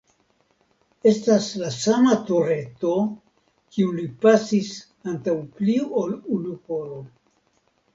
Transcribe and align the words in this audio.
Estas 1.11 1.49
la 1.63 1.69
sama 1.75 2.15
tureto, 2.31 2.95
kiun 3.77 3.95
li 4.03 4.09
pasis 4.27 4.75
antaŭ 5.15 5.41
pli 5.57 5.81
ol 6.05 6.21
unu 6.41 6.61
horo. 6.67 7.03